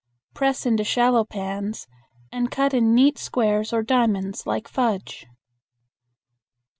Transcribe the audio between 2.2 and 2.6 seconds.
and